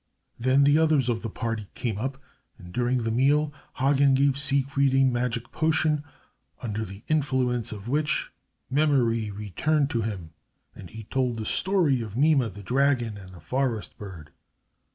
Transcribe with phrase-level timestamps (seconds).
[0.39, 2.19] Then the others of the party came up,
[2.57, 6.03] and during the meal Hagen gave Siegfried a magic potion,
[6.59, 8.31] under the influence of which
[8.67, 10.31] memory returned to him,
[10.73, 14.31] and he told the story of Mime, the dragon, and the forest bird.